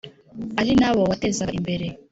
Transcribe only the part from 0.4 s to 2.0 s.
ari nabo watezaga imbere,